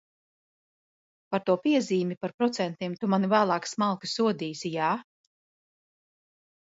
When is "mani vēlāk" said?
3.15-3.71